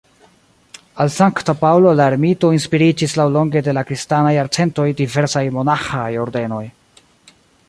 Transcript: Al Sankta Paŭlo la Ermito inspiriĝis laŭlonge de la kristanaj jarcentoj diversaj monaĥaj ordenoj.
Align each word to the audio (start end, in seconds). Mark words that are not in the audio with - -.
Al 1.03 1.09
Sankta 1.15 1.53
Paŭlo 1.59 1.91
la 1.99 2.07
Ermito 2.13 2.51
inspiriĝis 2.59 3.15
laŭlonge 3.21 3.63
de 3.69 3.77
la 3.79 3.87
kristanaj 3.91 4.35
jarcentoj 4.39 4.89
diversaj 5.03 5.49
monaĥaj 5.61 6.11
ordenoj. 6.27 6.69